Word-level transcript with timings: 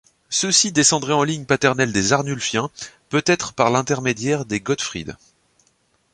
Ceux-ci 0.31 0.71
descendraient 0.71 1.13
en 1.13 1.23
ligne 1.23 1.45
paternelle 1.45 1.91
des 1.93 2.11
Arnulfiens, 2.11 2.71
peut-être 3.09 3.53
par 3.53 3.69
l'intermédiaire 3.69 4.45
de 4.45 4.57
Godefried. 4.57 5.15